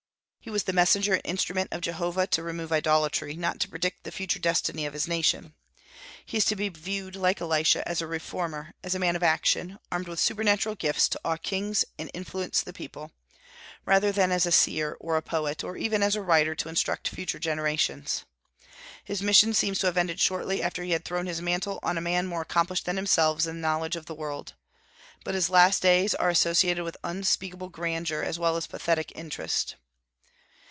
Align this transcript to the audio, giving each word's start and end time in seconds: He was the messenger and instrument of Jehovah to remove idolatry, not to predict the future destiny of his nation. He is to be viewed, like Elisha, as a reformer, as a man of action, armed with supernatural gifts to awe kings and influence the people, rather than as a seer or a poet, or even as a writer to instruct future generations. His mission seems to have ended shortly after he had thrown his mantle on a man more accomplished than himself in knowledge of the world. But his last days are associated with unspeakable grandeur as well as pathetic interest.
He 0.43 0.49
was 0.49 0.63
the 0.63 0.73
messenger 0.73 1.13
and 1.13 1.21
instrument 1.23 1.71
of 1.71 1.81
Jehovah 1.81 2.25
to 2.25 2.41
remove 2.41 2.71
idolatry, 2.71 3.35
not 3.35 3.59
to 3.59 3.69
predict 3.69 4.03
the 4.03 4.11
future 4.11 4.39
destiny 4.39 4.87
of 4.87 4.93
his 4.93 5.07
nation. 5.07 5.53
He 6.25 6.37
is 6.37 6.45
to 6.45 6.55
be 6.55 6.67
viewed, 6.67 7.15
like 7.15 7.39
Elisha, 7.39 7.87
as 7.87 8.01
a 8.01 8.07
reformer, 8.07 8.73
as 8.83 8.95
a 8.95 8.99
man 8.99 9.15
of 9.15 9.21
action, 9.21 9.77
armed 9.91 10.07
with 10.07 10.19
supernatural 10.19 10.73
gifts 10.73 11.07
to 11.09 11.21
awe 11.23 11.37
kings 11.37 11.85
and 11.99 12.09
influence 12.15 12.63
the 12.63 12.73
people, 12.73 13.11
rather 13.85 14.11
than 14.11 14.31
as 14.31 14.47
a 14.47 14.51
seer 14.51 14.97
or 14.99 15.15
a 15.15 15.21
poet, 15.21 15.63
or 15.63 15.77
even 15.77 16.01
as 16.01 16.15
a 16.15 16.23
writer 16.23 16.55
to 16.55 16.69
instruct 16.69 17.09
future 17.09 17.37
generations. 17.39 18.25
His 19.03 19.21
mission 19.21 19.53
seems 19.53 19.77
to 19.77 19.85
have 19.85 19.95
ended 19.95 20.19
shortly 20.19 20.63
after 20.63 20.83
he 20.83 20.89
had 20.93 21.05
thrown 21.05 21.27
his 21.27 21.39
mantle 21.39 21.77
on 21.83 21.99
a 21.99 22.01
man 22.01 22.25
more 22.25 22.41
accomplished 22.41 22.85
than 22.85 22.95
himself 22.97 23.45
in 23.45 23.61
knowledge 23.61 23.95
of 23.95 24.07
the 24.07 24.15
world. 24.15 24.55
But 25.23 25.35
his 25.35 25.51
last 25.51 25.83
days 25.83 26.15
are 26.15 26.31
associated 26.31 26.83
with 26.83 26.97
unspeakable 27.03 27.69
grandeur 27.69 28.23
as 28.23 28.39
well 28.39 28.57
as 28.57 28.65
pathetic 28.65 29.11
interest. 29.13 29.75